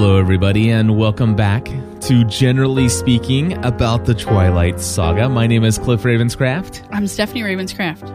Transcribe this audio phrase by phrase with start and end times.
[0.00, 1.66] Hello, everybody, and welcome back
[2.00, 5.28] to Generally Speaking About the Twilight Saga.
[5.28, 8.08] My name is Cliff Ravenscraft, I'm Stephanie Ravenscraft.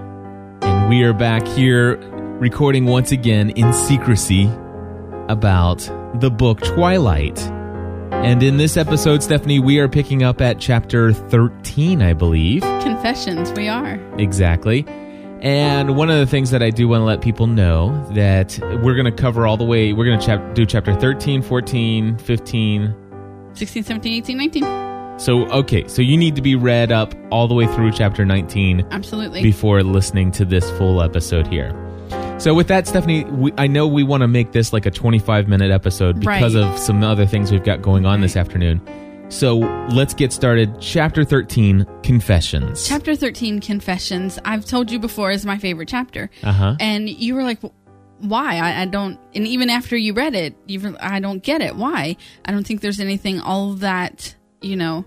[0.64, 1.98] and we are back here
[2.40, 4.50] recording once again in secrecy
[5.30, 7.40] about the book Twilight.
[8.12, 12.64] And in this episode, Stephanie, we are picking up at chapter 13, I believe.
[12.82, 14.00] Confessions, we are.
[14.18, 14.88] Exactly.
[15.46, 18.96] And one of the things that I do want to let people know that we're
[18.96, 22.96] going to cover all the way, we're going to chap- do chapter 13, 14, 15,
[23.54, 25.20] 16, 17, 18, 19.
[25.20, 28.88] So, okay, so you need to be read up all the way through chapter 19
[28.90, 29.44] Absolutely.
[29.44, 31.72] before listening to this full episode here.
[32.40, 35.48] So, with that, Stephanie, we, I know we want to make this like a 25
[35.48, 36.64] minute episode because Right.
[36.64, 38.82] of some other things we've got going on this afternoon.
[39.30, 39.58] So,
[39.92, 40.80] let's get started.
[40.80, 42.88] Chapter 13 Confessions.
[42.88, 46.30] chapter 13, Confessions, I've told you before is my favorite chapter.
[46.44, 46.76] Uh huh.
[46.80, 47.60] And you were like,
[48.20, 48.58] why?
[48.58, 51.76] I, I don't, and even after you read it, you were, I don't get it.
[51.76, 52.16] Why?
[52.46, 55.06] I don't think there's anything all that, you know,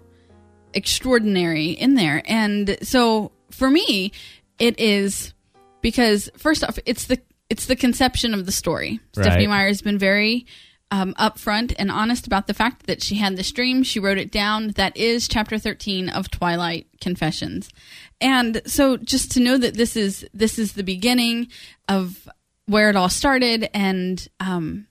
[0.75, 2.23] extraordinary in there.
[2.27, 4.13] And so for me,
[4.59, 5.33] it is
[5.81, 9.01] because first off, it's the, it's the conception of the story.
[9.13, 9.59] Stephanie Right.
[9.59, 10.45] Meyer has been very
[10.91, 13.83] um, upfront and honest about the fact that she had this dream.
[13.83, 14.69] She wrote it down.
[14.73, 17.69] That is chapter 13 of Twilight Confessions.
[18.21, 21.49] And so just to know that this is this is the beginning
[21.89, 22.29] of
[22.67, 24.87] where it all started and um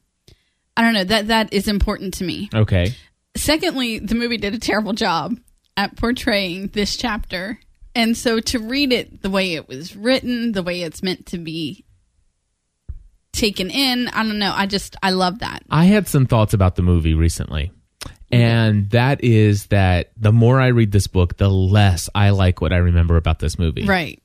[0.75, 2.49] I don't know that that is important to me.
[2.53, 2.93] Okay.
[3.35, 5.37] Secondly, the movie did a terrible job
[5.75, 7.59] at portraying this chapter.
[7.95, 11.39] And so to read it the way it was written, the way it's meant to
[11.39, 11.83] be
[13.33, 15.63] taken in, I don't know, I just I love that.
[15.69, 17.71] I had some thoughts about the movie recently.
[18.29, 22.73] And that is that the more I read this book, the less I like what
[22.73, 23.85] I remember about this movie.
[23.85, 24.21] Right.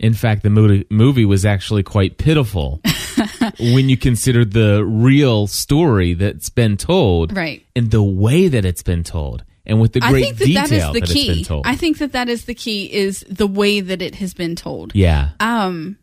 [0.00, 2.80] In fact, the movie, movie was actually quite pitiful
[3.60, 7.64] when you consider the real story that's been told Right.
[7.76, 10.62] and the way that it's been told and with the great I think that detail
[10.66, 11.44] that is the it's been key.
[11.44, 11.66] told.
[11.66, 14.94] I think that that is the key is the way that it has been told.
[14.96, 15.30] yeah.
[15.38, 15.96] Um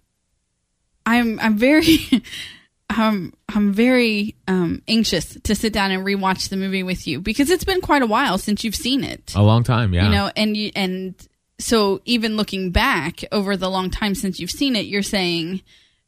[1.05, 1.97] I'm I'm very
[2.89, 7.49] um I'm very um anxious to sit down and rewatch the movie with you because
[7.49, 9.33] it's been quite a while since you've seen it.
[9.35, 10.05] a long time, yeah.
[10.05, 11.15] You know, and you and
[11.59, 15.61] so even looking back over the long time since you've seen it, you're saying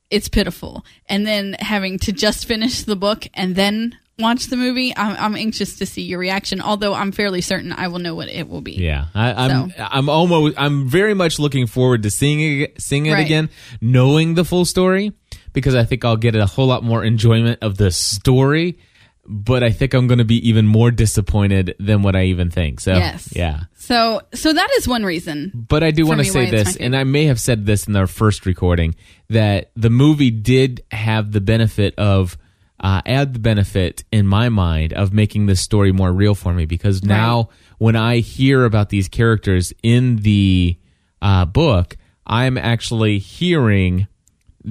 [0.09, 0.85] it's pitiful.
[1.07, 5.35] And then having to just finish the book and then watch the movie, I'm, I'm
[5.35, 6.61] anxious to see your reaction.
[6.61, 8.73] Although I'm fairly certain I will know what it will be.
[8.73, 9.69] Yeah, I, I'm.
[9.71, 9.75] So.
[9.91, 10.55] I'm almost.
[10.57, 13.25] I'm very much looking forward to seeing it, seeing it Right.
[13.25, 13.49] again,
[13.81, 15.13] knowing the full story,
[15.53, 18.77] because I think I'll get a whole lot more enjoyment of the story.
[19.25, 22.81] But I think I'm going to be even more disappointed than what I even think.
[22.81, 23.29] So Yes.
[23.33, 23.61] yeah.
[23.75, 25.49] So so that is one reason.
[25.55, 27.65] But I do want to say why it's my this, and I may have said
[27.65, 28.95] this in our first recording,
[29.29, 32.37] that the movie did have the benefit of,
[32.83, 36.65] uh, add the benefit in my mind of making this story more real for me
[36.65, 37.49] because now
[37.79, 40.77] when I hear about these characters in the
[41.21, 41.95] uh, book,
[42.27, 44.07] I'm actually hearing,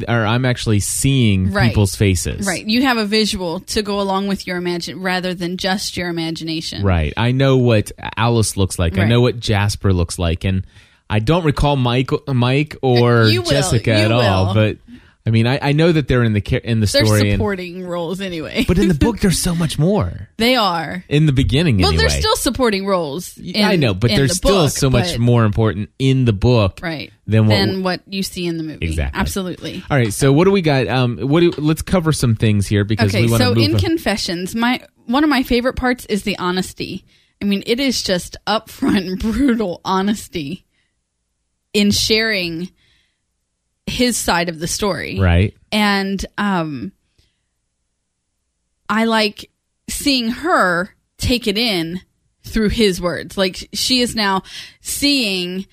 [0.07, 1.69] or I'm actually seeing Right.
[1.71, 2.47] people's faces.
[2.47, 2.67] Right.
[2.67, 6.83] You have a visual to go along with your imagine rather than just your imagination.
[6.83, 7.15] Right.
[7.17, 8.99] I know what Alice looks like.
[8.99, 10.67] I know what Jasper looks like, and
[11.09, 13.43] I don't recall Mike, Mike or will.
[13.43, 14.53] Jessica at all.
[14.55, 14.77] But
[15.25, 17.87] I mean, I, I know that they're in the in the They're story, and, supporting
[17.87, 18.65] roles anyway.
[18.67, 20.29] but in the book, there's so much more.
[20.37, 21.05] they are.
[21.09, 22.09] In the beginning, Well, anyway.
[22.09, 23.39] they're still supporting roles.
[23.39, 26.25] In, I know, but in they're the still book, so much but- more important in
[26.25, 27.55] the book, right Than what?
[27.55, 28.85] than what you see in the movie.
[28.87, 29.21] Exactly.
[29.21, 29.85] Absolutely.
[29.89, 30.13] all right.
[30.13, 30.89] So what do we got?
[30.89, 33.65] Um, what do, let's cover some things here because Okay, we want to so move.
[33.65, 33.81] in on.
[33.81, 37.05] Confessions, my one of my favorite parts is the honesty.
[37.41, 40.65] I mean, it is just upfront, brutal honesty
[41.73, 42.71] in sharing
[43.87, 45.19] his side of the story.
[45.21, 45.55] right.
[45.71, 46.93] and um
[48.89, 49.51] I like
[49.89, 52.01] seeing her take it in
[52.45, 53.39] through his words.
[53.39, 54.43] Like she is now
[54.81, 55.67] seeing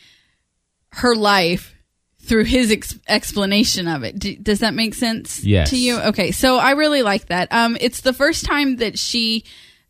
[0.93, 1.75] her life
[2.21, 4.17] through his ex- explanation of it.
[4.19, 5.71] D- does that make sense Yes.
[5.71, 5.99] to you?
[5.99, 7.51] Okay, so I really like that.
[7.51, 9.43] Um, it's the first time that she,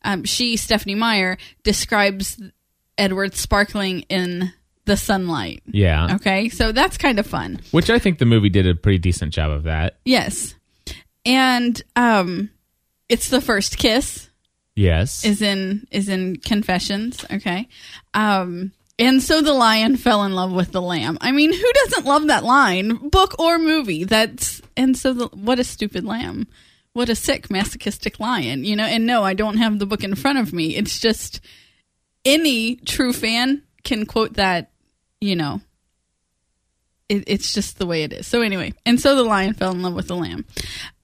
[0.03, 2.41] um, she Stephanie Meyer describes
[2.97, 4.53] Edward sparkling in
[4.89, 5.61] the sunlight.
[5.67, 6.15] Yeah.
[6.15, 7.61] Okay, so that's kind of fun.
[7.71, 9.97] Which I think the movie did a pretty decent job of that.
[10.03, 10.55] Yes.
[11.25, 12.49] And um
[13.07, 14.29] it's the first kiss
[14.75, 15.23] Yes.
[15.23, 17.67] is in is in Confessions, okay?
[18.13, 21.17] Um and so the lion fell in love with the lamb.
[21.21, 24.03] I mean, who doesn't love that line, book or movie?
[24.03, 26.47] That's and so the what a stupid lamb.
[26.93, 28.83] What a sick masochistic lion, you know?
[28.85, 30.75] And no, I don't have the book in front of me.
[30.75, 31.39] It's just
[32.25, 34.71] any true fan can quote that,
[35.21, 35.61] you know,
[37.09, 38.27] it, it's just the way it is.
[38.27, 40.45] So anyway, and so the lion fell in love with the lamb.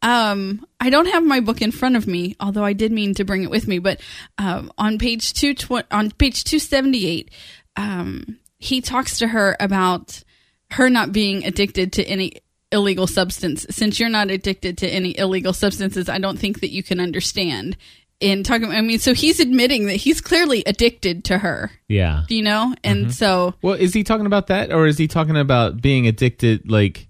[0.02, 3.26] Um, I don't have my book in front of me, although I did mean to
[3.26, 3.80] bring it with me.
[3.80, 4.00] But
[4.38, 7.32] um, on page two tw- on page two seventy eight,
[7.76, 10.24] um, he talks to her about
[10.72, 12.34] her not being addicted to any
[12.72, 13.66] illegal substance.
[13.70, 17.78] Since you're not addicted to any illegal substances, I don't think that you can understand.
[18.22, 21.70] In talking, I mean, so he's admitting that he's clearly addicted to her.
[21.90, 22.24] Yeah.
[22.30, 25.82] You know, and so Well, is he talking about that, or is he talking about
[25.82, 27.10] being addicted, like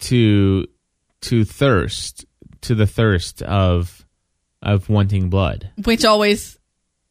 [0.00, 0.66] to
[1.22, 2.24] to thirst,
[2.62, 4.04] to the thirst of
[4.62, 5.70] of wanting blood?
[5.84, 6.58] which always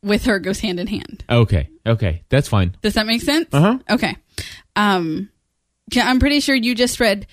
[0.03, 1.23] with her goes hand in hand.
[1.29, 2.75] Okay, okay, that's fine.
[2.81, 3.47] Does that make sense?
[3.51, 3.77] Uh huh.
[3.89, 4.15] Okay.
[4.75, 5.29] Um,
[5.91, 7.25] yeah, I'm pretty sure you just read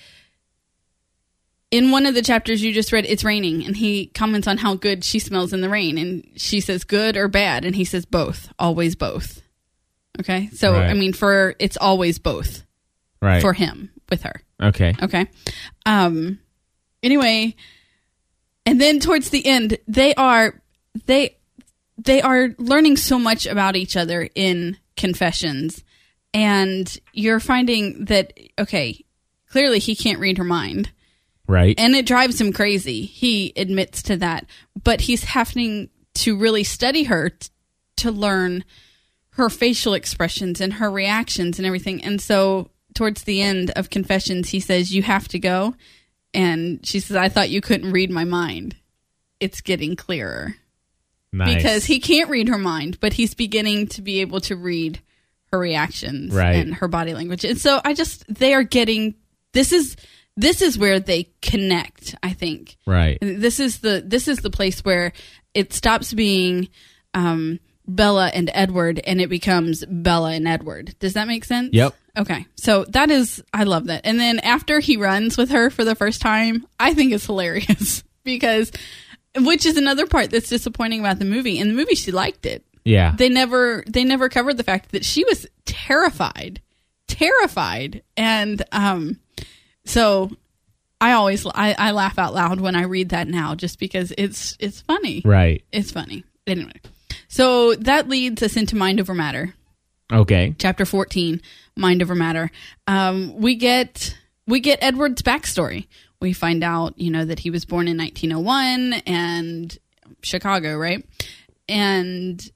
[1.73, 3.03] in one of the chapters you just read.
[3.05, 6.59] It's raining, and he comments on how good she smells in the rain, and she
[6.61, 9.41] says good or bad, and he says both, always both.
[10.19, 10.89] Okay, so Right.
[10.91, 12.63] I mean, for it's always both
[13.21, 13.41] Right.
[13.41, 14.41] for him with her.
[14.61, 14.93] okay.
[15.01, 15.25] Okay.
[15.85, 16.37] Um
[17.01, 17.55] anyway,
[18.67, 20.61] and then towards the end, they are
[21.07, 21.37] they
[21.97, 25.83] they are learning so much about each other in confessions
[26.35, 29.03] and you're finding that okay,
[29.49, 30.91] clearly he can't read her mind
[31.47, 31.75] Right.
[31.77, 33.01] and it drives him crazy.
[33.03, 34.45] He admits to that,
[34.83, 37.49] but he's having to really study her t-
[37.97, 38.63] to learn
[39.31, 42.03] her facial expressions and her reactions and everything.
[42.03, 45.75] And so, towards the end of Confessions, he says, "You have to go,"
[46.33, 48.75] and she says, "I thought you couldn't read my mind."
[49.39, 50.55] It's getting clearer
[51.33, 51.55] nice.
[51.55, 55.01] because he can't read her mind, but he's beginning to be able to read
[55.51, 56.55] her reactions Right.
[56.55, 57.43] and her body language.
[57.43, 59.15] And so I just they are getting
[59.53, 59.95] this is
[60.35, 62.77] this is where they connect, I think.
[62.85, 63.17] right.
[63.21, 65.13] This is the this is the place where
[65.53, 66.69] it stops being
[67.13, 70.95] um Bella and Edward and it becomes Bella and Edward.
[70.99, 71.69] Does that make sense?
[71.73, 71.93] Yep.
[72.17, 72.45] Okay.
[72.55, 74.01] So that is I love that.
[74.05, 78.03] And then after he runs with her for the first time, I think it's hilarious
[78.23, 78.71] because
[79.35, 81.59] which is another part that's disappointing about the movie.
[81.59, 82.65] In the movie she liked it.
[82.85, 83.13] Yeah.
[83.17, 86.61] They never they never covered the fact that she was terrified.
[87.07, 88.01] Terrified.
[88.17, 89.19] And um
[89.85, 90.31] so
[91.01, 94.55] I always I, I laugh out loud when I read that now just because it's
[94.59, 95.21] it's funny.
[95.25, 95.63] right.
[95.71, 96.23] It's funny.
[96.47, 96.79] Anyway.
[97.27, 99.53] So that leads us into Mind Over Matter
[100.11, 100.55] Okay.
[100.59, 101.41] chapter 14
[101.75, 102.51] mind over matter
[102.85, 104.15] um, we get
[104.45, 105.87] we get edward's backstory
[106.19, 109.75] we find out you know that he was born in 1901 and
[110.21, 111.03] chicago right
[111.67, 112.51] and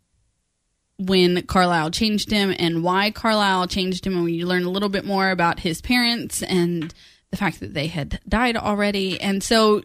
[0.99, 5.05] when carlisle changed him and why carlisle changed him and we learn a little bit
[5.05, 6.93] more about his parents and
[7.31, 9.83] the fact that they had died already and so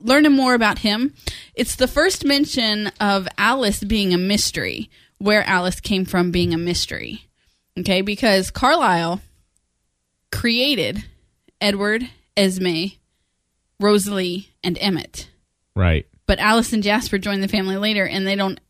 [0.00, 1.14] learning more about him.
[1.54, 6.58] It's the first mention of Alice being a mystery, where Alice came from being a
[6.58, 7.26] mystery.
[7.78, 9.20] Okay, because Carlisle
[10.30, 11.04] created
[11.60, 12.86] Edward, Esme,
[13.80, 15.28] Rosalie, and Emmett.
[15.74, 16.06] Right.
[16.26, 18.60] But Alice and Jasper joined the family later and they don't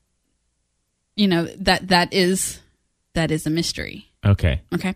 [1.17, 2.61] you know, that that is
[3.15, 4.07] that is a mystery.
[4.25, 4.61] Okay.
[4.75, 4.95] Okay.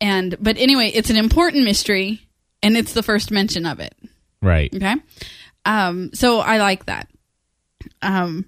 [0.00, 2.26] And but anyway, it's an important mystery
[2.62, 3.94] and it's the first mention of it.
[4.40, 4.74] Right.
[4.74, 4.94] Okay.
[5.64, 7.08] Um, so I like that.
[8.00, 8.46] Um,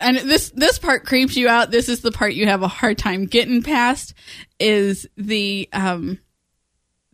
[0.00, 1.70] and this this part creeps you out.
[1.70, 4.14] This is the part you have a hard time getting past.
[4.58, 6.18] Is the um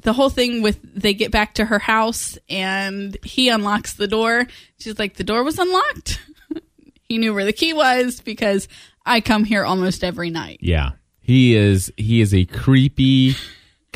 [0.02, 4.46] the whole thing with they get back to her house and he unlocks the door.
[4.78, 6.20] She's like, the door was unlocked.
[7.02, 8.68] he knew where the key was because
[9.04, 10.58] I come here almost every night.
[10.60, 10.92] Yeah.
[11.20, 13.34] He is he is a creepy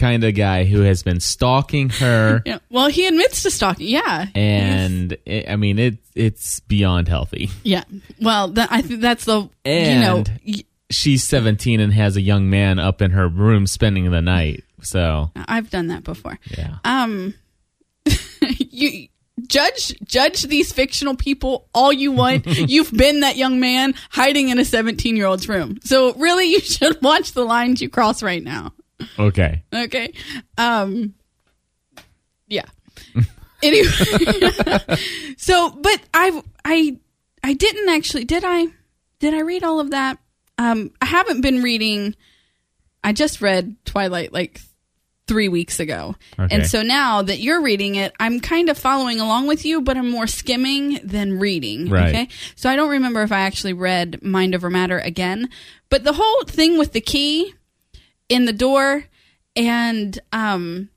[0.00, 2.59] kind of guy who has been stalking her Yeah.
[2.71, 3.87] Well, he admits to stalking.
[3.87, 4.26] Yeah.
[4.35, 7.50] and it, I mean it it's beyond healthy.
[7.62, 7.85] Yeah.
[8.21, 12.21] Well, that, I think that's the And you know y- she's 17 and has a
[12.21, 14.64] young man up in her room spending the night.
[14.83, 16.38] So, I've done that before.
[16.57, 16.78] yeah.
[16.85, 17.35] um
[18.59, 19.09] you
[19.47, 24.59] judge judge these fictional people all you want you've been that young man hiding in
[24.59, 28.42] a 17 year old's room so really you should watch the lines you cross right
[28.45, 28.73] now
[29.19, 29.62] Okay.
[29.73, 30.12] okay
[30.59, 31.14] um
[32.49, 32.64] yeah
[33.62, 33.88] anyway
[35.37, 36.97] so but i i
[37.45, 38.66] i didn't actually did i
[39.19, 40.19] did i read all of that
[40.59, 42.14] um i haven't been reading
[43.04, 44.61] i just read twilight like
[45.28, 46.52] three weeks ago Okay.
[46.57, 49.97] and so now that you're reading it i'm kind of following along with you but
[49.97, 52.09] i'm more skimming than reading Right.
[52.09, 55.49] okay so i don't remember if i actually read mind over matter again
[55.88, 57.54] but the whole thing with the key
[58.31, 59.05] in the door
[59.57, 60.89] and um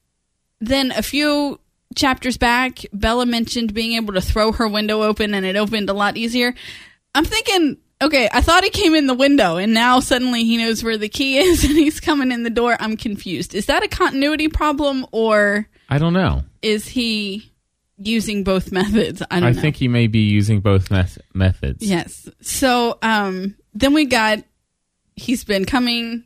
[0.61, 1.59] then a few
[1.95, 5.93] chapters back bella mentioned being able to throw her window open and it opened a
[5.93, 6.53] lot easier
[7.15, 10.83] i'm thinking Okay, I thought he came in the window and now suddenly he knows
[10.83, 12.75] where the key is and he's coming in the door.
[12.77, 13.55] I'm confused.
[13.55, 16.43] Is that a continuity problem or I don't know.
[16.61, 17.49] is he
[17.97, 19.21] using both methods?
[19.31, 19.61] I don't I know.
[19.61, 21.81] think he may be using both meth- methods.
[21.81, 22.27] Yes.
[22.41, 24.39] So um then we got
[25.15, 26.25] he's been coming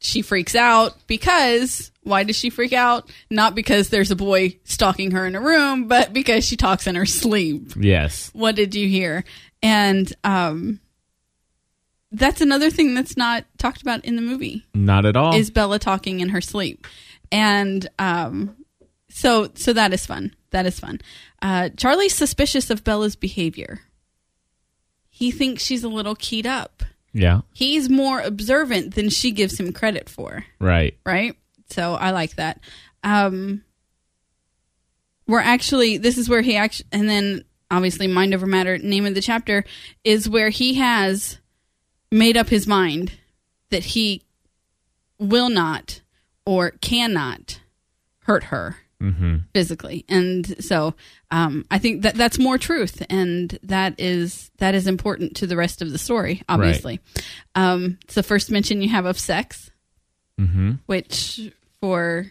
[0.00, 3.08] she freaks out because why does she freak out?
[3.30, 6.94] Not because there's a boy stalking her in a room, but because she talks in
[6.94, 7.72] her sleep.
[7.76, 8.30] Yes.
[8.32, 9.24] What did you hear?
[9.62, 10.80] And um
[12.12, 15.34] that's another thing that's not talked about in the movie Not at all.
[15.36, 16.86] is Bella talking in her sleep.
[17.30, 18.56] And um
[19.10, 20.34] so so that is fun.
[20.50, 21.00] That is fun.
[21.42, 23.80] Uh Charlie's suspicious of Bella's behavior.
[25.10, 26.82] He thinks she's a little keyed up.
[27.12, 27.40] Yeah.
[27.52, 30.96] He's more observant than she gives him credit for, Right.
[31.04, 31.36] right?
[31.68, 32.60] So I like that.
[33.02, 33.62] Um
[35.26, 39.14] we're actually this is where he actually and then obviously mind over matter name of
[39.14, 39.64] the chapter
[40.02, 41.38] is where he has
[42.10, 43.12] made up his mind
[43.70, 44.22] that he
[45.18, 46.00] will not
[46.44, 47.60] or cannot
[48.24, 49.36] hurt her Mm-hmm.
[49.54, 50.94] physically and so
[51.30, 55.56] um, i think that that's more truth and that is that is important to the
[55.56, 57.00] rest of the story obviously
[57.54, 59.70] um, it's the first mention you have of sex
[60.38, 60.72] Mm-hmm.
[60.86, 62.26] which for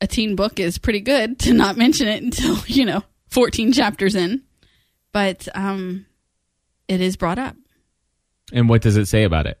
[0.00, 4.14] a teen book is pretty good to not mention it until you know 14 chapters
[4.14, 4.42] in
[5.12, 6.06] but um
[6.86, 7.56] it is brought up
[8.52, 9.58] And what does it say about it?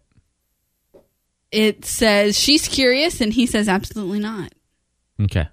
[1.50, 4.52] it says she's curious and he says absolutely not
[5.22, 5.46] Okay.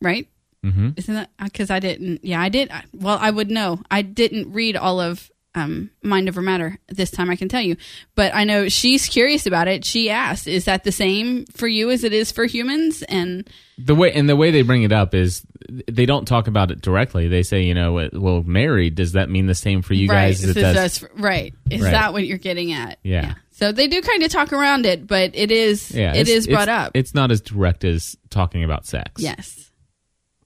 [0.00, 0.28] right
[0.64, 0.90] Mm-hmm.
[0.96, 4.50] isn't that because i didn't yeah i did I- well i would know i didn't
[4.54, 7.76] read all of um, mind over matter this time i can tell you
[8.14, 11.90] but i know she's curious about it she asked is that the same for you
[11.90, 15.14] as it is for humans and The way and the way they bring it up
[15.14, 15.46] is
[15.86, 17.26] they don't talk about it directly.
[17.28, 18.94] They say, you know, well, married.
[18.96, 21.04] Does that mean the same for you right guys as it does?
[21.16, 21.90] right is Right.
[21.90, 23.34] that what you're getting at Yeah.
[23.56, 26.62] So they do kind of talk around it but it is yeah, it is brought
[26.68, 29.22] it's- up It's not as direct as talking about sex.
[29.22, 29.70] yes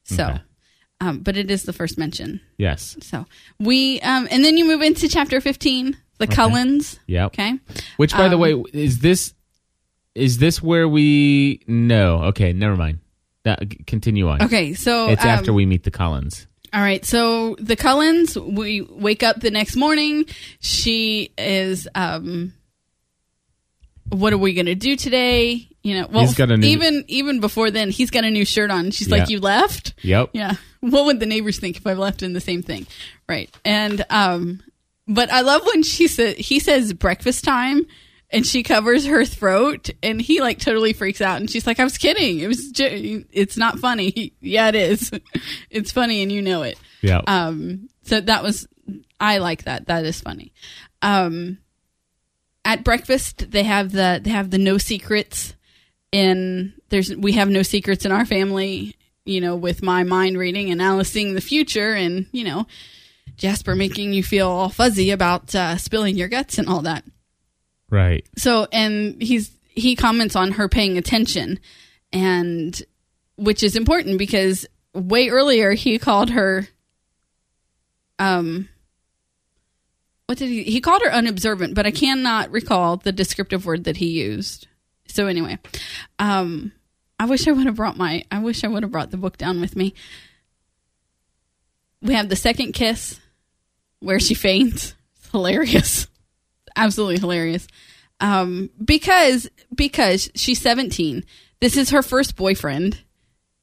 [0.05, 0.41] so Okay.
[1.01, 2.97] um, but it is the first mention Yes.
[3.01, 3.25] so
[3.59, 7.27] we um, and then you move into chapter 15 the cullens Yeah.
[7.27, 7.59] okay
[7.97, 9.33] Which, by the Um, way, is this
[10.15, 11.61] is this where we?
[11.69, 12.25] No.
[12.25, 12.53] Okay.
[12.53, 12.99] Never mind.
[13.45, 14.43] That, continue on.
[14.43, 16.47] okay so It's um, after we meet the Cullens.
[16.75, 20.27] All right, so the Cullens, we wake up the next morning.
[20.61, 22.53] She is, um,
[24.11, 25.69] what are we going to do today?
[25.83, 28.45] You know, well, He's got a new- even even before then, he's got a new
[28.45, 28.91] shirt on.
[28.91, 30.31] She's like, "You left." Yep.
[30.33, 30.55] Yeah.
[30.81, 32.87] What would the neighbors think if I left in the same thing?
[33.29, 33.51] Right.
[33.65, 34.61] And um
[35.07, 37.87] but I love when she said he says breakfast time
[38.31, 41.85] and she covers her throat and he like totally freaks out and she's like I
[41.85, 42.41] was kidding.
[42.41, 44.35] It was ju- it's not funny.
[44.41, 45.11] yeah, it is.
[45.71, 46.79] it's funny and you know it.
[47.03, 47.25] Yep.
[47.29, 48.67] Um so that was
[49.21, 49.87] I like that.
[49.87, 50.53] That is funny.
[51.03, 51.59] Um
[52.65, 55.55] at breakfast they have the they have the no secrets
[56.13, 60.71] in there's we have no secrets in our family you know with my mind reading
[60.71, 62.67] and alice seeing the future and you know
[63.37, 67.05] jasper making you feel all fuzzy about uh, spilling your guts and all that
[67.91, 68.27] right.
[68.37, 71.59] so and he's he comments on her paying attention
[72.13, 72.83] and
[73.37, 76.67] which is important because way earlier he called her
[78.19, 78.69] um
[80.29, 83.97] what did he he called her unobservant but i cannot recall the descriptive word that
[83.97, 84.69] he used.
[85.07, 85.59] So anyway
[86.19, 86.71] um
[87.19, 89.39] i wish i would have brought my i wish i would have brought the book
[89.39, 89.95] down with me.
[92.03, 93.19] We have the second kiss
[94.01, 94.95] where she faints.
[95.17, 96.07] It's hilarious.
[96.77, 97.67] Absolutely hilarious.
[98.21, 101.25] Um because because she's 17
[101.61, 103.03] this is her first boyfriend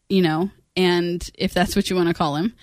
[0.09, 2.55] you know and if that's what you want to call him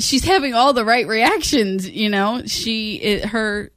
[0.00, 3.70] she's having all the right reactions you know she it, her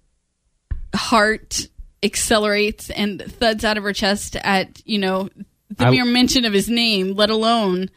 [0.96, 1.68] heart
[2.04, 5.30] accelerates and thuds out of her chest at you know
[5.76, 7.90] the I- mere mention of his name let alone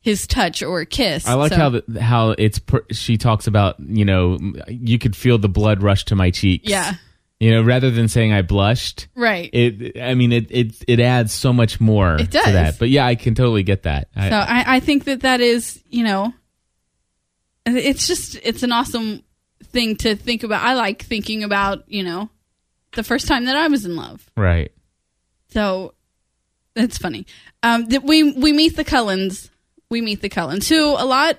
[0.00, 3.76] his touch or kiss I like So- how the, how it's per, she talks about
[3.78, 6.68] you know you could feel the blood rush to my cheeks.
[6.68, 6.94] yeah
[7.38, 10.00] You know, rather than saying I blushed, right it.
[10.00, 12.52] I mean, it it it adds so much more It to does.
[12.52, 12.78] that.
[12.78, 14.08] But yeah, I can totally get that.
[14.14, 16.32] I, So I, I think that that is, you know,
[17.66, 19.22] it's just it's an awesome
[19.64, 20.64] thing to think about.
[20.64, 22.30] I like thinking about, you know,
[22.94, 24.28] the first time that I was in love.
[24.36, 24.72] right.
[25.50, 25.94] So
[26.74, 27.26] that's funny.
[27.62, 29.50] Um, that we we meet the Cullens.
[29.90, 31.38] We meet the Cullens, who a lot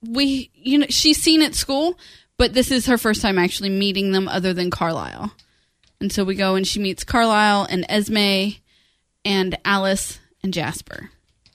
[0.00, 1.98] we you know she's seen at school,
[2.36, 5.32] but this is her first time actually meeting them, other than Carlisle.
[6.00, 8.58] And so we go and she meets Carlisle and Esme
[9.24, 11.10] and Alice and Jasper.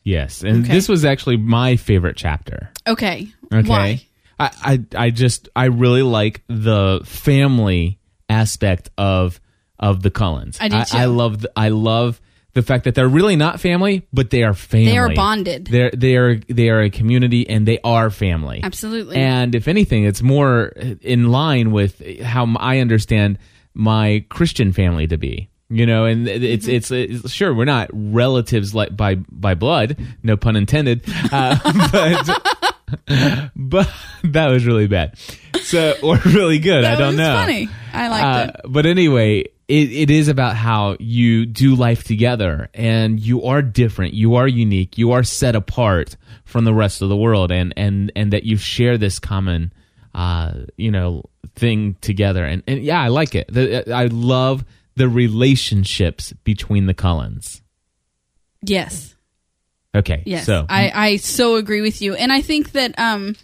[0.10, 0.74] Yes, and Okay.
[0.74, 2.72] this was actually my favorite chapter.
[2.88, 3.28] Okay.
[3.54, 3.70] Okay.
[3.70, 4.02] Why?
[4.40, 9.40] I, I I just I really like the family aspect of
[9.78, 10.58] of the Cullens.
[10.60, 10.98] I do too.
[10.98, 12.20] I love the, I love
[12.54, 14.88] the fact that they're really not family, but they are family.
[14.88, 15.66] They are bonded.
[15.66, 18.62] They're they are they are a community and they are family.
[18.64, 19.18] Absolutely.
[19.18, 20.68] And if anything, it's more
[21.02, 23.38] in line with how I understand
[23.74, 25.50] my Christian family to be.
[25.72, 26.76] You know, and it's, Mm-hmm.
[26.76, 31.58] it's it's sure we're not relatives like by by blood, no pun intended, uh,
[31.92, 33.92] but but
[34.24, 35.18] that was really bad.
[35.62, 37.36] So or really good, I don't know.
[37.36, 37.70] funny.
[37.94, 38.56] I liked it.
[38.66, 43.62] Uh, But anyway, it, it is about how you do life together and you are
[43.62, 44.14] different.
[44.14, 44.98] You are unique.
[44.98, 48.58] You are set apart from the rest of the world and, and, and that you
[48.58, 49.72] share this common,
[50.16, 51.24] uh, you know,
[51.56, 52.44] thing together.
[52.44, 53.56] And, and yeah, I like it.
[53.92, 54.66] I love
[55.00, 57.62] the relationships between the Cullens.
[58.62, 59.16] Yes.
[59.96, 60.22] Okay.
[60.26, 60.46] Yes.
[60.46, 62.14] So I, I so agree with you.
[62.16, 63.36] And I think that um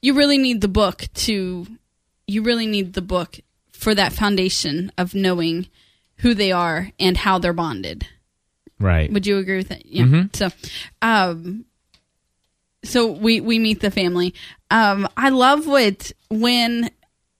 [0.00, 1.66] you really need the book to
[2.26, 3.38] you really need the book
[3.72, 5.68] for that foundation of knowing
[6.16, 8.06] who they are and how they're bonded.
[8.80, 9.12] right.
[9.12, 9.84] Would you agree with that?
[9.84, 10.04] Yeah.
[10.04, 10.26] Mm-hmm.
[10.32, 10.48] So,
[11.02, 11.66] um,
[12.84, 14.32] so we we meet the family.
[14.70, 16.90] Um, I love what when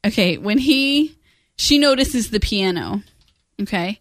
[0.04, 1.16] okay when he
[1.56, 3.02] she notices the piano,
[3.62, 3.98] okay,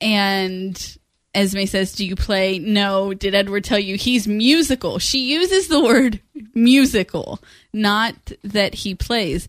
[0.00, 0.98] and
[1.34, 3.12] Esme says, "Do you play?" No.
[3.14, 4.98] Did Edward tell you he's musical?
[4.98, 6.20] She uses the word
[6.54, 7.40] musical,
[7.72, 9.48] not that he plays.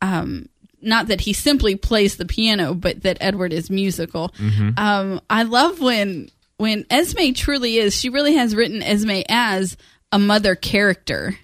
[0.00, 0.48] Um,
[0.80, 4.32] not that he simply plays the piano, but that Edward is musical.
[4.76, 6.28] Um, I love when
[6.58, 7.98] when Esme truly is.
[7.98, 9.76] She really has written Esme as
[10.12, 11.36] a mother character,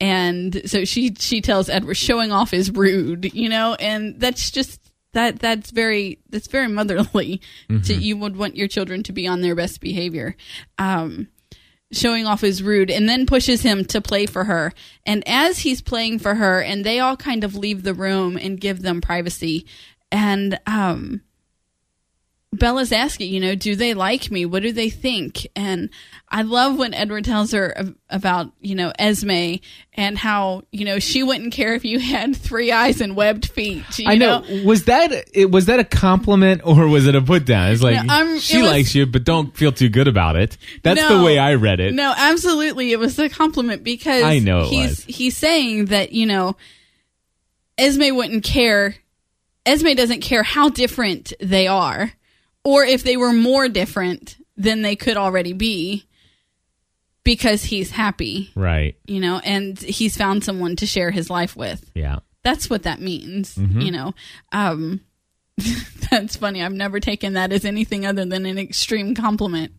[0.00, 4.80] and so she she tells Edward showing off is rude, you know, and that's just
[5.14, 7.40] that that's very that's very motherly.
[7.84, 10.36] To you would want your children to be on their best behavior.
[10.78, 11.28] Um,
[11.92, 14.72] showing off is rude and then pushes him to play for her.
[15.06, 18.60] And as he's playing for her, and they all kind of leave the room and
[18.60, 19.66] give them privacy.
[20.10, 21.22] And um,
[22.58, 24.46] Bella's asking, you know, do they like me?
[24.46, 25.46] What do they think?
[25.56, 25.90] And
[26.28, 27.74] I love when Edward tells her
[28.10, 29.56] about, you know, Esme
[29.94, 33.98] and how, you know, she wouldn't care if you had three eyes and webbed feet.
[33.98, 34.44] You I know.
[34.64, 35.50] Was that it?
[35.50, 37.70] Was that a compliment or was it a put down?
[37.72, 40.56] It's like No, she it was- likes you, but don't feel too good about it.
[40.82, 41.18] That's No.
[41.18, 41.94] the way I read it.
[41.94, 42.92] No, absolutely.
[42.92, 45.04] It was a compliment because I know he's was.
[45.16, 46.56] he's saying that, you know,
[47.78, 48.96] Esme wouldn't care
[49.66, 52.12] Esme doesn't care how different they are
[52.64, 56.04] or if they were more different than they could already be
[57.24, 58.96] because he's happy, Right.
[59.06, 61.90] you know, and he's found someone to share his life with.
[61.94, 62.18] Yeah.
[62.42, 63.80] That's what that means, Mm-hmm.
[63.80, 64.14] you know.
[64.52, 65.00] Um
[66.10, 66.62] that's funny.
[66.62, 69.72] I've never taken that as anything other than an extreme compliment.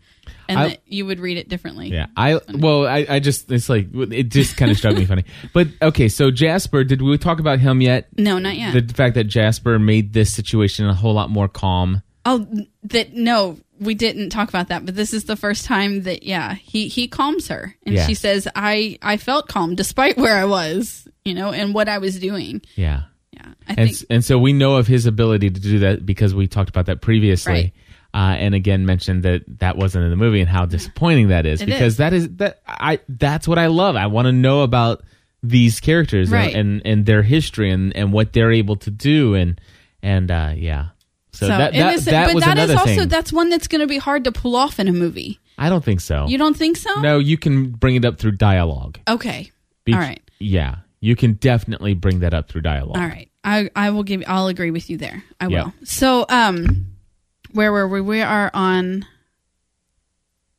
[0.48, 1.89] And I- that you would read it differently.
[1.89, 2.08] Yeah.
[2.17, 5.26] I well, I, I just it's like it just kind of struck me funny.
[5.54, 8.08] But okay, so Jasper, did we talk about him yet?
[8.17, 8.88] No, not yet.
[8.88, 12.02] The fact that Jasper made this situation a whole lot more calm.
[12.26, 12.46] Oh,
[12.84, 14.86] that no, we didn't talk about that.
[14.86, 18.08] But this is the first time that yeah, he he calms her, and Yeah.
[18.08, 21.98] she says, "I I felt calm despite where I was, you know, and what I
[22.00, 23.04] was doing." Yeah.
[23.32, 26.34] Yeah, I And think and so we know of his ability to do that because
[26.34, 27.52] we talked about that previously.
[27.54, 27.74] Right.
[28.14, 31.62] Uh, and again mentioned that that wasn't in the movie and how disappointing that is
[31.62, 31.98] It because is.
[31.98, 33.98] that is that I that's what I love.
[33.98, 35.04] I want to know about
[35.44, 36.56] these characters Right.
[36.56, 39.60] and, and and their history and and what they're able to do and
[40.02, 40.86] and uh, yeah.
[41.38, 43.08] So, that and that, this- that but was that is another also thing.
[43.10, 45.39] that's one that's going to be hard to pull off in a movie.
[45.58, 46.26] I don't think so.
[46.28, 47.00] You don't think so?
[47.02, 49.00] no, you can bring it up through dialogue.
[49.08, 49.52] Okay.
[49.86, 50.21] Be- All right.
[50.39, 52.98] Yeah, you can definitely bring that up through dialogue.
[52.98, 53.30] All right.
[53.43, 55.24] I I will give I'll agree with you there.
[55.39, 55.63] I Yeah.
[55.65, 55.74] will.
[55.84, 56.88] So um
[57.52, 58.02] where were we?
[58.02, 59.06] We are on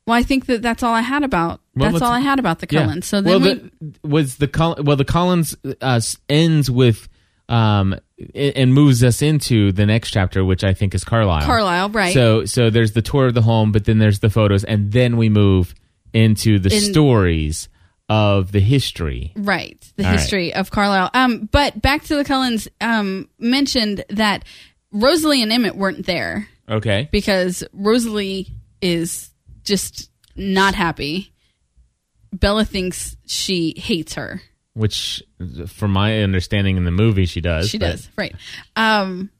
[0.05, 2.59] Well, I think that that's all I had about Well, that's all I had about
[2.59, 2.83] the Yeah.
[2.85, 3.05] Cullens.
[3.05, 7.07] So well, then we the, was the Col- well the Cullens uh, ends with
[7.49, 7.95] um
[8.35, 11.45] and moves us into the next chapter, which I think is Carlisle.
[11.45, 12.13] Carlisle, right.
[12.13, 15.17] So so there's the tour of the home, but then there's the photos, and then
[15.17, 15.73] we move
[16.13, 17.69] into the In- stories
[18.09, 19.33] of the history.
[19.35, 20.19] Right, the All right.
[20.19, 21.09] history of Carlisle.
[21.13, 22.67] Um, but back to the Cullens.
[22.81, 24.45] Um, mentioned that
[24.91, 27.09] Rosalie and Emmett weren't there Okay.
[27.11, 28.47] because Rosalie
[28.81, 29.29] is
[29.63, 31.33] just not happy.
[32.31, 34.41] Bella thinks she hates her.
[34.77, 35.23] Which,
[35.67, 37.69] from my understanding in the movie, she does.
[37.69, 38.35] She but- does, right?
[38.75, 39.31] Um,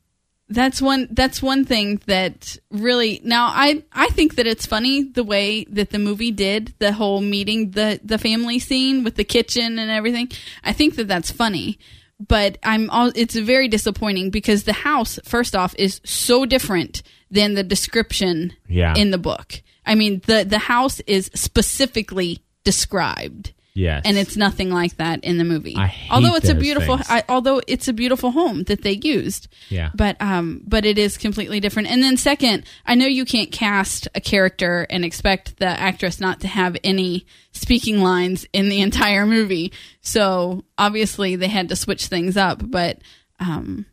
[0.49, 1.09] that's one.
[1.11, 3.19] That's one thing that really.
[3.23, 7.19] Now, I I think that it's funny the way that the movie did the whole
[7.21, 10.31] meeting the the family scene with the kitchen and everything.
[10.63, 11.77] I think that that's funny,
[12.25, 13.11] but I'm all.
[13.13, 18.95] It's very disappointing because the house, first off, is so different than the description Yeah.
[18.95, 19.61] in the book.
[19.85, 23.51] I mean, the the house is specifically described.
[23.77, 24.01] Yes.
[24.05, 25.77] and it's nothing like that in the movie.
[26.09, 26.99] Although it's a beautiful.
[27.07, 29.47] I, although it's a beautiful home that they used.
[29.69, 29.91] Yeah.
[29.93, 31.89] But um, but it is completely different.
[31.91, 36.39] And then second, I know you can't cast a character and expect the actress not
[36.39, 39.71] to have any speaking lines in the entire movie.
[40.01, 42.61] So obviously they had to switch things up.
[42.63, 42.97] But
[43.39, 43.85] um,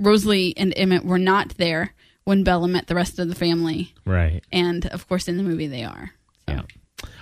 [0.00, 4.42] Rosalie and Emmett were not there when Bella met the rest of the family, right.
[4.52, 6.12] and of course in the movie they are.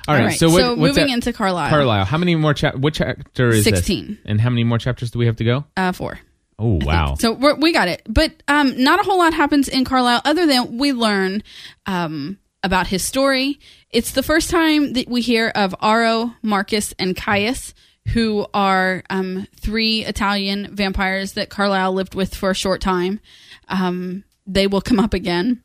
[0.08, 0.20] All right.
[0.20, 1.70] All right, So, what, so moving that- into Carlisle.
[1.70, 2.04] Carlisle.
[2.04, 2.76] How many more chap?
[2.76, 3.74] What chapter is this?
[3.78, 4.18] 16.
[4.24, 5.64] And how many more chapters do we have to go?
[5.76, 6.18] Uh, four.
[6.58, 7.16] Oh wow.
[7.18, 10.46] So we're, we got it, but um, not a whole lot happens in Carlisle other
[10.46, 11.42] than we learn
[11.86, 13.58] um, about his story.
[13.90, 17.74] It's the first time that we hear of Aro, Marcus, and Caius,
[18.08, 23.20] who are um, three Italian vampires that Carlisle lived with for a short time.
[23.68, 25.62] Um, they will come up again.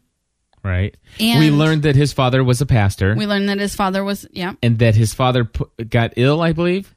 [0.64, 0.96] Right.
[1.20, 4.28] And- we learned that his father was a pastor, We learned that his father was
[4.32, 4.54] yeah.
[4.64, 6.42] and that his father pu- got ill.
[6.42, 6.94] I believe.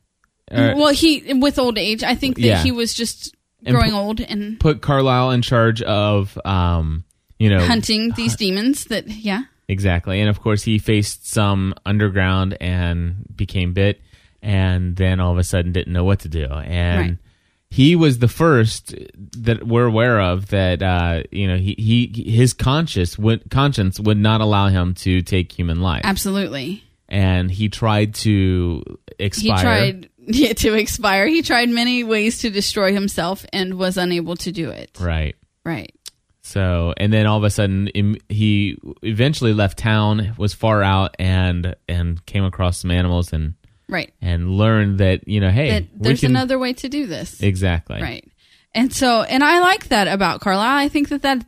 [0.51, 2.63] Uh, well, he with old age, I think that Yeah.
[2.63, 3.35] he was just
[3.67, 7.05] growing pu- old and put Carlisle in charge of, um,
[7.39, 8.85] you know, hunting these demons.
[8.87, 9.45] That yeah.
[9.69, 10.21] Exactly.
[10.21, 14.03] And of course, he faced some underground and became bit,
[14.43, 16.45] and then all of a sudden didn't know what to do.
[16.45, 17.17] And Right.
[17.75, 22.53] He was the first that we're aware of that, uh, you know, he, he his
[22.53, 26.03] conscience would, conscience would not allow him to take human life.
[26.05, 26.85] Absolutely.
[27.09, 28.85] And he tried to
[29.19, 29.57] expire.
[29.57, 31.27] He tried yeah, to expire.
[31.27, 34.97] He tried many ways to destroy himself and was unable to do it.
[35.01, 35.35] Right.
[35.65, 35.93] Right.
[36.43, 37.89] So, and then all of a sudden,
[38.29, 43.55] he eventually left town, was far out, and and came across some animals and
[43.95, 44.13] Right.
[44.21, 47.41] and learn that you know, hey, that there's can another way to do this.
[47.43, 48.25] exactly Right.
[48.77, 50.79] And so, and I like that about Carlisle.
[50.79, 51.47] I think that that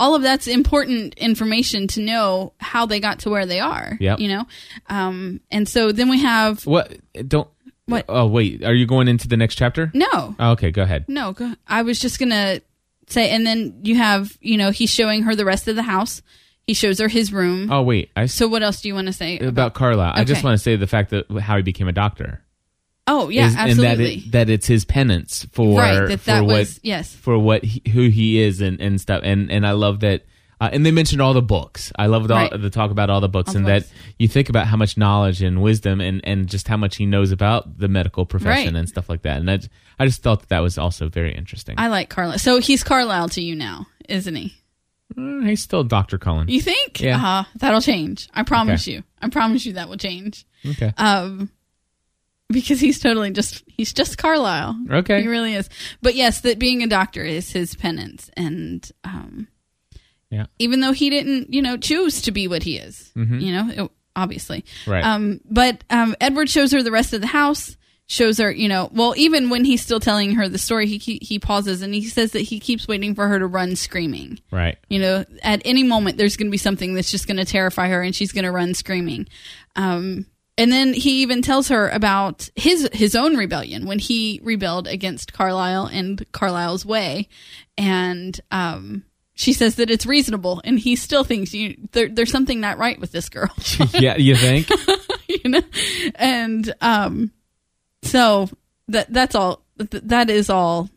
[0.00, 3.96] all of that's important information to know how they got to where they are.
[4.00, 4.18] Yep.
[4.20, 4.46] You know,
[4.88, 6.96] um, and so then we have What?
[7.28, 7.48] Don't.
[7.86, 8.04] What?
[8.08, 9.90] Oh wait, are you going into the next chapter?
[9.94, 11.04] no, Oh, okay, go ahead.
[11.08, 11.32] no.
[11.32, 12.60] Go, I was just gonna
[13.06, 16.20] say, and then you have, you know, he's showing her the rest of the house.
[16.68, 17.72] He shows her his room.
[17.72, 20.12] Oh wait, I So what else do you want to say about Carlisle.
[20.14, 20.46] I just Okay.
[20.48, 22.44] want to say the fact that how he became a doctor.
[23.06, 23.86] Oh yeah, Is- absolutely.
[23.86, 26.06] And that it, that it's his penance for right.
[26.08, 27.12] That for that what was yes.
[27.14, 29.22] for what he, who he is and, and stuff.
[29.24, 30.26] And and I love that.
[30.60, 31.92] Uh, and they mentioned all the books.
[31.96, 32.50] I love the, Right.
[32.60, 33.88] the talk about all the books, All the and books.
[33.88, 37.06] that you think about how much knowledge and wisdom and, and just how much he
[37.06, 38.78] knows about the medical profession Right.
[38.80, 39.36] and stuff like that.
[39.38, 39.68] And that,
[40.00, 41.76] I just thought that, that was also very interesting.
[41.78, 42.40] I like Carlisle.
[42.40, 44.52] So he's Carlisle to you now, isn't he?
[45.16, 46.48] Mm, he's still Doctor Cullen.
[46.48, 47.00] You think?
[47.00, 47.24] Yeah.
[47.24, 48.28] Uh, that'll change.
[48.34, 48.96] I promise Okay.
[48.96, 49.04] you.
[49.22, 50.44] I promise you that will change.
[50.66, 50.92] Okay.
[50.98, 51.50] Um,
[52.50, 54.76] because he's totally just he's just Carlisle.
[54.90, 55.22] Okay.
[55.22, 55.68] He really is.
[56.02, 59.48] But yes, that being a doctor is his penance, and um,
[60.30, 60.46] Yeah.
[60.58, 63.90] even though he didn't, you know, choose to be what he is, you know, it-
[64.16, 64.62] obviously.
[64.62, 64.90] Mm-hmm.
[64.90, 65.04] Right.
[65.04, 67.76] Um, but um, Edward shows her the rest of the house.
[68.10, 71.38] Shows her, you know, well, even when he's still telling her the story, he he
[71.38, 74.40] pauses and he says that he keeps waiting for her to run screaming.
[74.50, 74.78] right.
[74.88, 77.88] You know, at any moment there's going to be something that's just going to terrify
[77.88, 79.28] her, and she's going to run screaming.
[79.76, 80.24] Um,
[80.58, 85.32] and then he even tells her about his his own rebellion when he rebelled against
[85.32, 87.28] Carlisle and Carlisle's way,
[87.78, 92.60] and um, she says that it's reasonable, and he still thinks you there, there's something
[92.60, 93.50] not right with this girl,
[93.92, 94.68] yeah, you think?
[95.28, 95.62] you know,
[96.16, 97.30] and um,
[98.08, 98.48] so
[98.88, 100.88] that that's all th- that is all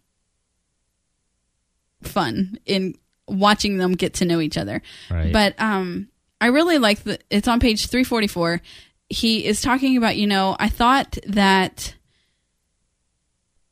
[2.03, 2.95] fun in
[3.27, 4.81] watching them get to know each other.
[5.09, 5.31] Right.
[5.31, 6.07] But um
[6.39, 8.61] I really like the it's on page 344.
[9.09, 11.93] He is talking about, you know, I thought that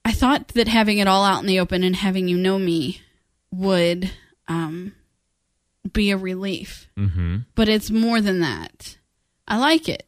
[0.05, 3.01] I thought that having it all out in the open and having you know me
[3.51, 4.11] would
[4.47, 4.93] um
[5.91, 6.87] be a relief.
[6.97, 7.37] mm-hmm.
[7.55, 8.97] But it's more than that.
[9.47, 10.05] I like it.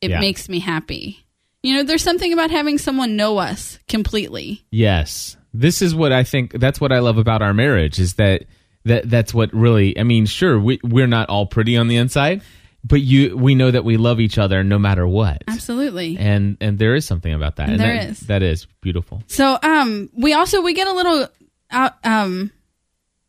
[0.00, 0.20] It Yeah.
[0.20, 1.24] makes me happy.
[1.62, 4.64] You know, there's something about having someone know us completely.
[4.70, 5.36] Yes.
[5.52, 8.44] This is what I think that's what I love about our marriage is that
[8.84, 12.42] that that's what really I mean, sure, we we're not all pretty on the inside,
[12.84, 15.42] but you we know that we love each other no matter what.
[15.48, 16.16] Absolutely.
[16.18, 17.70] And and there is something about that.
[17.70, 18.20] And There that, is.
[18.20, 19.22] That is beautiful.
[19.26, 21.28] So um we also we get a little
[21.70, 22.52] out um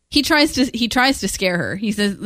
[0.08, 1.76] he tries to he tries to scare her.
[1.76, 2.16] He says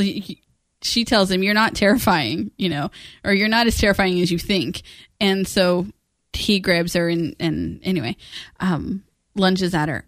[0.85, 2.91] she tells him you're not terrifying, you know,
[3.25, 4.83] or you're not as terrifying as you think.
[5.21, 5.87] And so
[6.33, 8.17] he grabs her and and anyway,
[8.61, 9.03] um
[9.35, 10.05] lunges at her.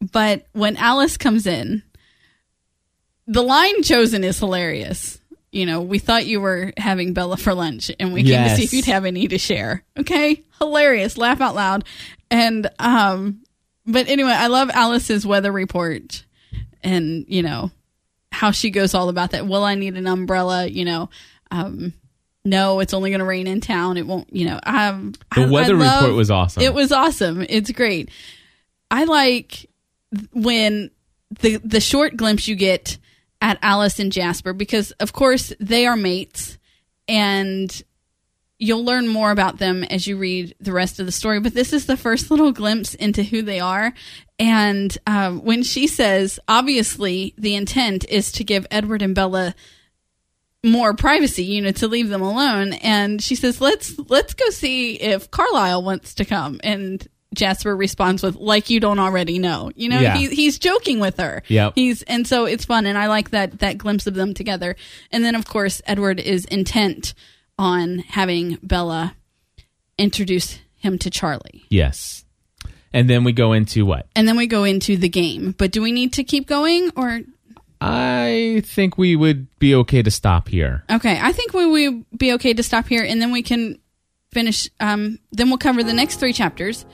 [0.00, 1.82] But when Alice comes in,
[3.26, 5.18] the line chosen is hilarious.
[5.52, 8.64] You know, we thought you were having Bella for lunch and we came to see
[8.64, 9.84] if you'd have any to share.
[9.96, 10.42] Okay?
[10.58, 11.16] Hilarious.
[11.16, 11.84] Laugh out loud.
[12.30, 13.42] And um
[13.86, 16.24] but anyway, I love Alice's weather report
[16.82, 17.70] and, you know,
[18.34, 19.46] how she goes all about that.
[19.46, 21.08] Will I need an umbrella, you know?
[21.50, 21.92] Um
[22.46, 23.96] no, it's only going to rain in town.
[23.96, 24.60] It won't, you know.
[24.66, 26.62] Um, The I- I weather love- report was awesome.
[26.62, 27.46] It was awesome.
[27.48, 28.10] It's great.
[28.90, 29.70] I like
[30.34, 30.90] when
[31.40, 32.98] the the short glimpse you get
[33.40, 36.58] at Alice and Jasper because of course they are mates
[37.08, 37.82] and
[38.58, 41.40] you'll learn more about them as you read the rest of the story.
[41.40, 43.92] But this is the first little glimpse into who they are.
[44.38, 49.54] And um, when she says obviously the intent is to give edward and bella
[50.64, 52.72] more privacy you know to leave them alone.
[52.74, 56.60] And she says let's let's go see if carlisle wants to come.
[56.64, 59.70] And jasper responds with like you don't already know.
[59.74, 60.16] You know Yeah.
[60.16, 61.42] he, he's joking with her.
[61.48, 62.86] Yeah, he's and so it's fun.
[62.86, 64.74] And i like that that glimpse of them together.
[65.12, 67.12] And then of course edward is intent
[67.58, 69.14] on having bella
[69.98, 72.20] introduce him to charlie yes.
[72.92, 74.06] And then we go into what?
[74.14, 77.20] and then we go into the game but do we need to keep going or
[77.80, 80.84] I think we would be okay to stop here.
[80.90, 83.78] okay i think we would be okay to stop here and then we can
[84.32, 86.86] finish um then we'll cover the next three chapters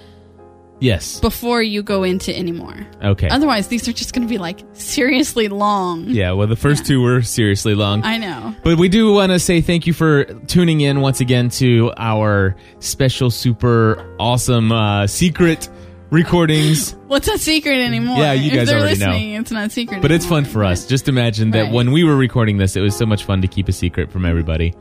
[0.81, 1.21] Yes.
[1.21, 3.29] before you go into any more Okay.
[3.29, 7.01] otherwise these are just going to be like seriously long Yeah, well, the first two
[7.03, 8.03] were seriously long.
[8.05, 11.49] i know But we do want to say thank you for tuning in once again
[11.61, 15.69] to our special, super awesome uh, secret
[16.11, 16.95] recordings.
[17.09, 19.07] well it's not secret anymore Yeah, you if guys they're already know.
[19.07, 20.87] listening it's not secret But it's fun for us.
[20.87, 21.73] Just imagine that Right.
[21.73, 24.25] when we were recording this, it was so much fun to keep a secret from
[24.25, 24.75] everybody.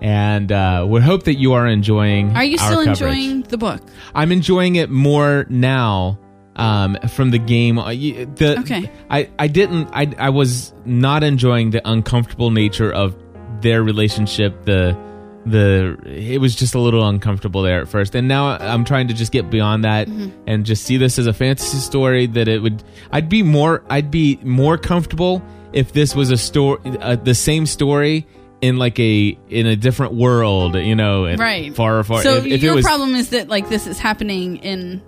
[0.00, 2.34] And uh, we hope that you are enjoying.
[2.36, 2.88] Are you still coverage.
[3.00, 3.80] enjoying the book?
[4.14, 6.18] I'm enjoying it more now
[6.56, 7.78] um, from the game.
[7.78, 8.90] Uh, The, Okay.
[9.08, 9.88] I, I didn't.
[9.92, 13.14] I, I was not enjoying the uncomfortable nature of
[13.60, 14.64] their relationship.
[14.64, 14.96] The
[15.46, 19.14] the it was just a little uncomfortable there at first, and now I'm trying to
[19.14, 20.30] just get beyond that Mm-hmm.
[20.46, 22.26] and just see this as a fantasy story.
[22.26, 22.82] That it would.
[23.10, 23.82] I'd be more.
[23.90, 28.26] I'd be more comfortable if this was a story, uh, the same story.
[28.60, 31.74] In like a in a different world, you know, and Right.
[31.74, 32.22] far, far.
[32.22, 35.02] So if, if your was, problem is that like this is happening in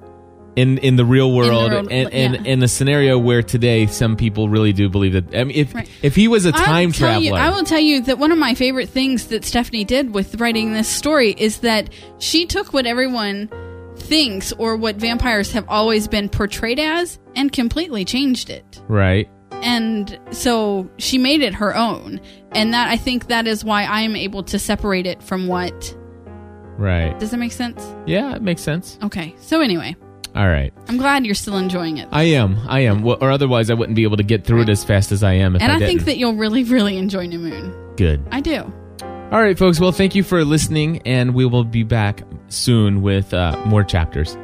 [0.57, 2.53] in in the real world world, and and yeah.
[2.53, 5.89] in a scenario where today some people really do believe that I mean if Right.
[6.03, 8.39] if he was a time tell traveler You, I will tell you that one of
[8.39, 12.87] my favorite things that Stephanie did with writing this story is that she took what
[12.87, 13.51] everyone
[13.97, 18.81] thinks or what vampires have always been portrayed as and completely changed it.
[18.89, 19.29] right
[19.63, 22.21] And so she made it her own.
[22.53, 25.97] And that I think that is why I'm able to separate it from what
[26.77, 27.85] right does that make sense?
[28.07, 29.35] yeah it makes sense Okay.
[29.39, 29.97] So anyway,
[30.35, 30.73] all right.
[30.89, 32.09] I'm glad you're still enjoying it.
[32.11, 32.59] I am.
[32.69, 33.03] I am.
[33.03, 35.35] Well, or otherwise I wouldn't be able to get through it as fast as I
[35.35, 37.95] am if and I, I, think that you'll really, really enjoy New Moon.
[37.97, 38.27] good.
[38.31, 38.73] I do.
[39.03, 39.81] all right folks.
[39.81, 44.37] Well thank you for listening and we will be back soon with uh, more chapters